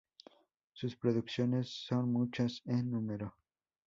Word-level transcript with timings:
Sus 0.73 0.95
producciones 0.95 1.67
son 1.69 2.11
muchas 2.11 2.63
en 2.65 2.89
número. 2.89 3.35